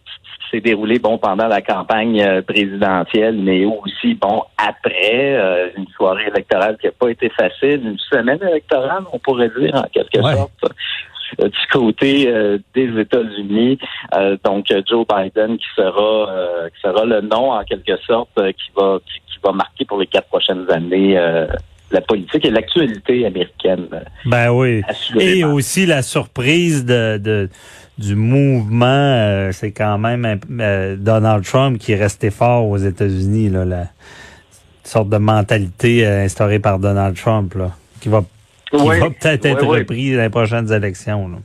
s'est 0.49 0.61
déroulée 0.61 0.99
bon 0.99 1.17
pendant 1.17 1.47
la 1.47 1.61
campagne 1.61 2.21
euh, 2.21 2.41
présidentielle, 2.41 3.37
mais 3.37 3.65
aussi 3.65 4.13
bon 4.15 4.43
après 4.57 5.35
euh, 5.35 5.69
une 5.77 5.87
soirée 5.89 6.27
électorale 6.27 6.77
qui 6.79 6.87
n'a 6.87 6.93
pas 6.93 7.09
été 7.09 7.29
facile, 7.29 7.81
une 7.85 7.97
semaine 7.99 8.39
électorale, 8.41 9.03
on 9.11 9.19
pourrait 9.19 9.51
dire 9.59 9.75
en 9.75 9.83
quelque 9.83 10.19
Ouais. 10.19 10.35
sorte. 10.35 10.51
euh, 11.41 11.49
du 11.49 11.67
côté 11.71 12.27
euh, 12.29 12.57
des 12.73 12.89
États-Unis, 12.99 13.77
Euh, 14.15 14.37
donc 14.45 14.71
euh, 14.71 14.81
Joe 14.89 15.05
Biden 15.05 15.57
qui 15.57 15.65
sera 15.75 16.31
euh, 16.31 16.69
qui 16.69 16.79
sera 16.81 17.03
le 17.05 17.19
nom 17.21 17.51
en 17.51 17.63
quelque 17.65 17.97
sorte 18.07 18.29
euh, 18.39 18.51
qui 18.53 18.71
va 18.77 18.99
qui, 19.05 19.19
qui 19.29 19.37
va 19.43 19.51
marquer 19.51 19.83
pour 19.85 19.99
les 19.99 20.07
quatre 20.07 20.29
prochaines 20.29 20.65
années 20.71 21.17
euh, 21.17 21.45
la 21.91 22.01
politique 22.01 22.45
et 22.45 22.49
l'actualité 22.49 23.25
américaine. 23.25 23.87
Ben 24.25 24.51
oui. 24.51 24.81
Et 25.19 25.43
aussi 25.43 25.85
la 25.85 26.01
surprise 26.01 26.85
de, 26.85 27.17
de 27.17 27.49
du 27.97 28.15
mouvement, 28.15 28.85
euh, 28.85 29.51
c'est 29.51 29.71
quand 29.71 29.97
même 29.97 30.39
euh, 30.59 30.95
Donald 30.97 31.43
Trump 31.43 31.79
qui 31.79 31.93
est 31.93 31.97
resté 31.97 32.29
fort 32.29 32.67
aux 32.67 32.77
États-Unis, 32.77 33.49
là, 33.49 33.65
la 33.65 33.87
sorte 34.83 35.09
de 35.09 35.17
mentalité 35.17 36.05
euh, 36.05 36.25
instaurée 36.25 36.59
par 36.59 36.77
Donald 36.79 37.15
Trump, 37.15 37.55
là, 37.55 37.71
qui 37.99 38.09
va, 38.09 38.23
qui 38.69 38.77
va 38.77 39.09
peut-être 39.09 39.45
être 39.45 39.63
ouais, 39.63 39.69
ouais. 39.69 39.79
repris 39.79 40.15
dans 40.15 40.21
les 40.21 40.29
prochaines 40.29 40.71
élections. 40.71 41.27
Là. 41.27 41.37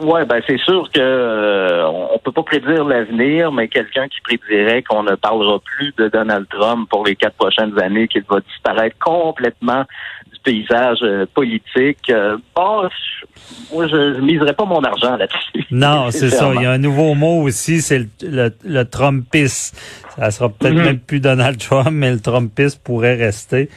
Ouais, 0.00 0.24
ben 0.24 0.40
c'est 0.46 0.58
sûr 0.58 0.90
que 0.90 0.98
euh, 1.00 1.86
on 1.86 2.18
peut 2.18 2.32
pas 2.32 2.42
prédire 2.42 2.84
l'avenir, 2.84 3.52
mais 3.52 3.68
quelqu'un 3.68 4.08
qui 4.08 4.20
prédirait 4.22 4.82
qu'on 4.82 5.02
ne 5.02 5.14
parlera 5.16 5.58
plus 5.60 5.92
de 5.98 6.08
Donald 6.08 6.46
Trump 6.48 6.88
pour 6.88 7.04
les 7.06 7.14
quatre 7.14 7.34
prochaines 7.36 7.78
années, 7.78 8.08
qu'il 8.08 8.22
va 8.28 8.40
disparaître 8.40 8.96
complètement 8.98 9.84
du 10.32 10.38
paysage 10.40 10.98
euh, 11.02 11.26
politique, 11.34 12.08
euh, 12.10 12.38
bon, 12.56 12.88
je- 12.88 13.74
moi 13.74 13.86
je, 13.86 14.14
je 14.14 14.20
miserais 14.20 14.54
pas 14.54 14.64
mon 14.64 14.80
argent 14.82 15.16
là-dessus. 15.16 15.66
Non, 15.70 16.06
c'est 16.10 16.30
ça. 16.30 16.50
Il 16.54 16.62
y 16.62 16.66
a 16.66 16.70
un 16.72 16.78
nouveau 16.78 17.14
mot 17.14 17.42
aussi, 17.42 17.82
c'est 17.82 17.98
le, 17.98 18.08
le, 18.22 18.50
le 18.64 18.84
Trumpiste. 18.84 19.76
Ça 20.16 20.30
sera 20.30 20.48
peut-être 20.48 20.74
Mhm. 20.74 20.84
même 20.84 20.98
plus 21.00 21.20
Donald 21.20 21.58
Trump, 21.58 21.90
mais 21.92 22.12
le 22.12 22.20
Trumpiste 22.20 22.82
pourrait 22.82 23.16
rester. 23.16 23.68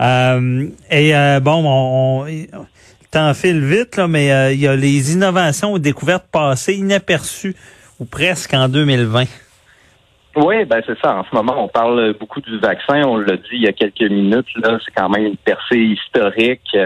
Euh, 0.00 0.68
et 0.90 1.16
euh, 1.16 1.40
bon, 1.40 1.62
on, 1.64 2.26
on- 2.26 2.66
temps 3.16 3.32
vite, 3.32 3.96
là, 3.96 4.08
mais 4.08 4.30
euh, 4.30 4.52
il 4.52 4.60
y 4.60 4.68
a 4.68 4.76
les 4.76 5.14
innovations 5.14 5.72
ou 5.72 5.78
découvertes 5.78 6.26
passées 6.30 6.74
inaperçues 6.74 7.56
ou 7.98 8.04
presque 8.04 8.52
en 8.52 8.68
2020. 8.68 9.24
Oui, 10.36 10.66
ben 10.66 10.82
c'est 10.86 10.98
ça. 11.00 11.16
En 11.16 11.24
ce 11.24 11.34
moment, 11.34 11.64
on 11.64 11.68
parle 11.68 12.14
beaucoup 12.20 12.42
du 12.42 12.58
vaccin. 12.58 13.04
On 13.06 13.16
l'a 13.16 13.36
dit 13.36 13.52
il 13.52 13.62
y 13.62 13.68
a 13.68 13.72
quelques 13.72 14.02
minutes. 14.02 14.46
Là, 14.56 14.78
c'est 14.84 14.92
quand 14.94 15.08
même 15.08 15.24
une 15.24 15.36
percée 15.38 15.78
historique 15.78 16.76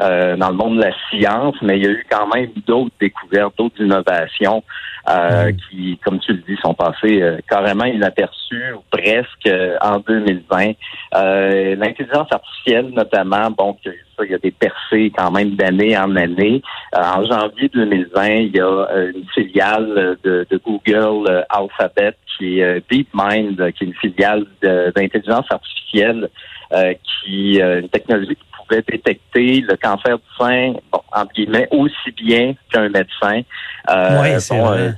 euh, 0.00 0.36
dans 0.36 0.50
le 0.50 0.56
monde 0.56 0.76
de 0.76 0.82
la 0.82 0.92
science, 1.10 1.56
mais 1.62 1.78
il 1.78 1.84
y 1.84 1.86
a 1.86 1.90
eu 1.90 2.06
quand 2.10 2.26
même 2.34 2.50
d'autres 2.66 2.94
découvertes, 3.00 3.54
d'autres 3.56 3.80
innovations 3.80 4.62
euh, 5.08 5.52
Mm. 5.52 5.56
qui, 5.56 5.98
comme 6.04 6.18
tu 6.20 6.32
le 6.32 6.38
dis, 6.38 6.56
sont 6.62 6.74
passées 6.74 7.20
euh, 7.22 7.38
carrément 7.48 7.84
inaperçues 7.84 8.72
ou 8.72 8.82
presque 8.90 9.46
euh, 9.46 9.76
en 9.82 9.98
2020. 9.98 10.72
Euh, 11.14 11.76
L'intelligence 11.76 12.28
artificielle, 12.30 12.90
notamment, 12.90 13.50
bon, 13.50 13.76
que 13.84 13.90
ça, 14.16 14.24
il 14.24 14.30
y 14.30 14.34
a 14.34 14.38
des 14.38 14.50
percées 14.50 15.12
quand 15.16 15.30
même 15.30 15.50
d'année 15.56 15.96
en 15.96 16.14
année. 16.16 16.62
Euh, 16.94 17.00
en 17.02 17.24
janvier 17.24 17.68
2020, 17.68 18.26
il 18.28 18.56
y 18.56 18.60
a 18.60 18.88
une 19.14 19.26
filiale 19.34 20.16
de, 20.22 20.46
de 20.50 20.60
Google 20.64 21.44
Alphabet 21.50 22.14
qui 22.36 22.58
est 22.60 22.64
euh, 22.64 22.80
DeepMind, 22.90 23.72
qui 23.72 23.84
est 23.84 23.86
une 23.86 23.94
filiale 23.94 24.44
d'intelligence 24.62 25.46
artificielle 25.50 26.28
euh, 26.72 26.94
qui 27.24 27.60
euh, 27.60 27.80
une 27.80 27.88
technologie 27.88 28.36
qui 28.36 28.44
pouvait 28.56 28.82
détecter 28.82 29.60
le 29.60 29.76
cancer 29.76 30.18
du 30.18 30.24
sein, 30.38 30.74
bon, 30.92 31.00
entre 31.12 31.32
guillemets, 31.34 31.68
aussi 31.70 32.10
bien 32.16 32.54
qu'un 32.72 32.88
médecin. 32.88 33.42
Euh, 33.90 34.20
Oui, 34.22 34.40
c'est 34.40 34.56
bon, 34.56 34.64
vrai. 34.66 34.78
euh, 34.80 34.92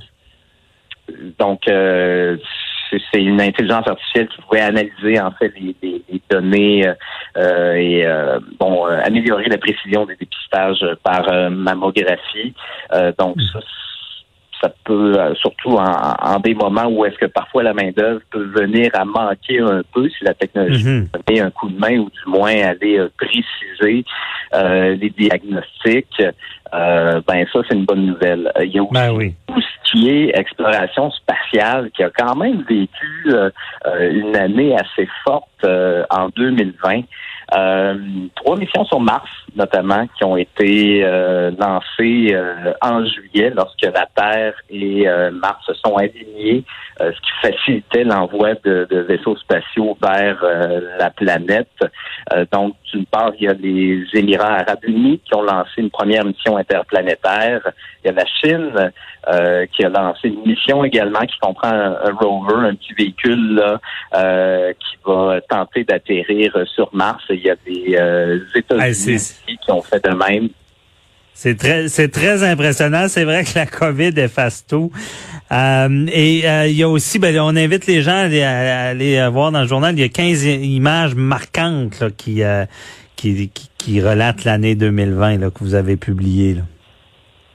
donc, 1.39 1.67
euh, 1.67 2.37
c'est 3.11 3.21
une 3.21 3.41
intelligence 3.41 3.85
artificielle 3.87 4.29
qui 4.29 4.41
pouvait 4.41 4.61
analyser 4.61 5.19
en 5.19 5.31
fait 5.31 5.51
les, 5.59 5.75
les- 5.83 6.01
les 6.09 6.21
données 6.29 6.87
euh, 7.37 7.73
et 7.73 8.05
euh, 8.05 8.39
bon 8.59 8.87
euh, 8.87 9.01
améliorer 9.03 9.45
la 9.49 9.57
précision 9.57 10.05
des 10.05 10.15
dépistages 10.15 10.85
par 11.03 11.27
euh, 11.29 11.49
mammographie. 11.49 12.53
Euh, 12.93 13.11
donc 13.19 13.35
ça, 13.51 13.59
ça 14.61 14.69
peut 14.85 15.13
euh, 15.19 15.33
surtout 15.35 15.71
en, 15.77 15.85
en 16.19 16.39
des 16.39 16.53
moments 16.55 16.87
où 16.87 17.05
est-ce 17.05 17.17
que 17.17 17.25
parfois 17.25 17.63
la 17.63 17.73
main 17.73 17.91
d'œuvre 17.95 18.21
peut 18.31 18.43
venir 18.55 18.89
à 18.93 19.05
manquer 19.05 19.59
un 19.59 19.81
peu 19.93 20.09
si 20.09 20.23
la 20.23 20.33
technologie 20.33 20.83
donner 21.27 21.41
un 21.41 21.51
coup 21.51 21.69
de 21.69 21.77
main 21.79 21.97
ou 21.99 22.09
du 22.09 22.19
moins 22.25 22.51
aller 22.63 22.97
euh, 22.97 23.09
préciser 23.17 24.03
euh, 24.55 24.95
les 24.95 25.09
diagnostics. 25.11 26.21
Euh, 26.73 27.21
ben 27.27 27.45
ça 27.53 27.59
c'est 27.69 27.75
une 27.75 27.85
bonne 27.85 28.05
nouvelle. 28.07 28.51
Euh, 28.57 28.65
Il 28.65 28.73
y 28.73 28.79
a 28.79 28.83
aussi 28.83 28.93
Ben 28.93 29.11
oui. 29.13 29.33
tout 29.47 29.61
ce 29.61 29.91
qui 29.91 30.09
est 30.09 30.37
exploration 30.37 31.11
spatiale, 31.11 31.89
qui 31.95 32.03
a 32.03 32.09
quand 32.09 32.35
même 32.35 32.63
vécu 32.67 33.29
une 34.11 34.35
année 34.35 34.75
assez 34.75 35.07
forte 35.25 35.47
euh, 35.63 36.03
en 36.09 36.27
2020. 36.29 37.01
Euh, 37.55 37.95
trois 38.35 38.57
missions 38.57 38.83
sur 38.85 38.99
Mars, 38.99 39.29
notamment, 39.55 40.05
qui 40.17 40.23
ont 40.25 40.35
été 40.35 41.01
euh, 41.03 41.51
lancées 41.57 42.33
euh, 42.33 42.73
en 42.81 43.05
juillet 43.05 43.51
lorsque 43.55 43.83
la 43.83 44.05
Terre 44.15 44.53
et 44.69 45.05
Mars 45.31 45.65
se 45.65 45.73
sont 45.75 45.95
alignés, 45.95 46.63
ce 46.99 47.11
qui 47.11 47.31
facilitait 47.41 48.03
l'envoi 48.03 48.55
de, 48.65 48.87
de 48.89 48.99
vaisseaux 48.99 49.37
spatiaux 49.37 49.97
vers 50.01 50.43
la 50.99 51.09
planète. 51.11 51.69
Donc, 52.51 52.75
d'une 52.91 53.05
part, 53.05 53.31
il 53.39 53.45
y 53.45 53.47
a 53.47 53.53
les 53.53 54.03
Émirats 54.13 54.55
arabes 54.55 54.83
unis 54.83 55.21
qui 55.23 55.35
ont 55.35 55.43
lancé 55.43 55.73
une 55.77 55.89
première 55.89 56.25
mission 56.25 56.57
interplanétaire. 56.57 57.61
Il 58.03 58.07
y 58.07 58.09
a 58.09 58.13
la 58.13 58.25
Chine 58.25 58.91
euh, 59.29 59.65
qui 59.73 59.83
a 59.83 59.89
lancé 59.89 60.29
une 60.29 60.41
mission 60.45 60.85
également 60.85 61.19
qui 61.19 61.37
comprend 61.39 61.67
un, 61.67 62.13
rover, 62.13 62.69
un 62.69 62.75
petit 62.75 62.93
véhicule 62.93 63.55
là, 63.55 63.81
euh, 64.15 64.71
qui 64.71 64.97
va 65.05 65.41
tenter 65.49 65.83
d'atterrir 65.83 66.55
sur 66.73 66.89
Mars. 66.93 67.21
Il 67.37 67.45
y 67.45 67.49
a 67.49 67.55
des 67.65 67.95
euh, 67.95 68.39
États-Unis 68.55 69.57
qui 69.63 69.71
ont 69.71 69.81
fait 69.81 70.03
de 70.03 70.13
même. 70.13 70.49
C'est 71.33 71.55
très, 71.55 71.87
c'est 71.87 72.07
très 72.07 72.43
impressionnant. 72.43 73.07
C'est 73.07 73.23
vrai 73.23 73.43
que 73.43 73.51
la 73.55 73.67
COVID 73.67 74.13
efface 74.17 74.65
tout. 74.65 74.91
Euh, 75.51 76.07
et 76.11 76.49
euh, 76.49 76.67
il 76.67 76.75
y 76.75 76.83
a 76.83 76.89
aussi, 76.89 77.19
ben, 77.19 77.37
on 77.39 77.55
invite 77.55 77.85
les 77.85 78.01
gens 78.01 78.15
à 78.15 78.21
aller, 78.21 78.43
à 78.43 78.87
aller 78.89 79.27
voir 79.31 79.51
dans 79.51 79.61
le 79.61 79.67
journal, 79.67 79.93
il 79.93 80.01
y 80.01 80.03
a 80.03 80.09
15 80.09 80.45
images 80.45 81.15
marquantes 81.15 81.99
là, 81.99 82.09
qui, 82.09 82.41
qui, 83.15 83.49
qui, 83.49 83.69
qui 83.77 84.01
relatent 84.01 84.45
l'année 84.45 84.75
2020 84.75 85.37
là, 85.37 85.51
que 85.51 85.59
vous 85.59 85.75
avez 85.75 85.95
publiées. 85.95 86.55
Là. 86.55 86.63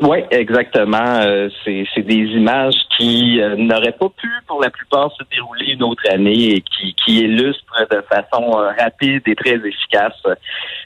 Oui, 0.00 0.18
exactement. 0.30 1.20
C'est, 1.64 2.02
des 2.02 2.14
images 2.14 2.74
qui 3.02 3.40
euh, 3.40 3.56
n'auraient 3.56 3.96
pas 3.98 4.08
pu, 4.08 4.28
pour 4.46 4.62
la 4.62 4.70
plupart, 4.70 5.10
se 5.18 5.24
dérouler 5.34 5.72
une 5.72 5.82
autre 5.82 6.02
année 6.10 6.54
et 6.54 6.60
qui, 6.60 6.94
qui 6.94 7.20
illustrent 7.20 7.86
de 7.90 8.00
façon 8.02 8.58
euh, 8.58 8.70
rapide 8.78 9.22
et 9.26 9.34
très 9.34 9.56
efficace 9.56 10.14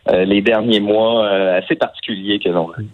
les 0.08 0.40
derniers 0.40 0.78
mois 0.78 1.28
assez 1.56 1.75
particuliers 1.75 2.38
que 2.38 2.49
l'on 2.49 2.70
a 2.70 2.80
eu 2.80 2.87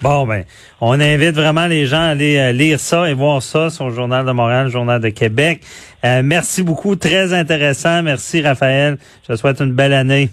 Bon, 0.00 0.24
ben, 0.24 0.44
on 0.80 1.00
invite 1.00 1.34
vraiment 1.34 1.66
les 1.66 1.86
gens 1.86 2.00
à 2.00 2.10
aller 2.10 2.52
lire 2.52 2.78
ça 2.78 3.10
et 3.10 3.14
voir 3.14 3.42
ça 3.42 3.70
sur 3.70 3.88
le 3.88 3.94
Journal 3.94 4.24
de 4.24 4.30
Montréal, 4.30 4.66
le 4.66 4.70
Journal 4.70 5.00
de 5.00 5.08
Québec. 5.08 5.62
merci 6.02 6.62
beaucoup, 6.62 6.94
très 6.94 7.32
intéressant. 7.32 8.02
Merci, 8.02 8.40
Raphaël. 8.40 8.98
Je 9.26 9.32
te 9.32 9.36
souhaite 9.36 9.60
une 9.60 9.72
belle 9.72 9.94
année. 9.94 10.28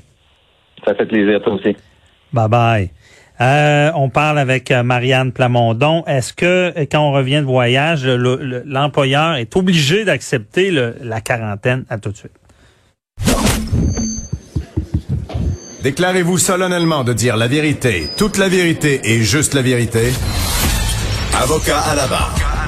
Ça 0.85 0.93
fait 0.93 1.05
plaisir, 1.05 1.41
toi 1.41 1.53
aussi. 1.53 1.75
Bye 2.31 2.49
bye. 2.49 3.00
Euh, 3.39 3.91
on 3.95 4.09
parle 4.09 4.37
avec 4.37 4.69
euh, 4.69 4.83
Marianne 4.83 5.31
Plamondon. 5.31 6.03
Est-ce 6.05 6.33
que 6.33 6.73
quand 6.91 6.99
on 6.99 7.11
revient 7.11 7.39
de 7.39 7.45
voyage, 7.45 8.05
l'employeur 8.05 9.35
est 9.35 9.55
obligé 9.55 10.05
d'accepter 10.05 10.71
la 10.71 11.21
quarantaine? 11.21 11.85
À 11.89 11.97
tout 11.97 12.11
de 12.11 12.17
suite? 12.17 12.31
Déclarez-vous 15.83 16.37
solennellement 16.37 17.03
de 17.03 17.13
dire 17.13 17.37
la 17.37 17.47
vérité, 17.47 18.07
toute 18.15 18.37
la 18.37 18.49
vérité 18.49 19.01
et 19.03 19.23
juste 19.23 19.55
la 19.55 19.63
vérité. 19.63 20.11
Avocat 21.33 21.79
à 21.79 21.95
la 21.95 22.07
barre. 22.07 22.60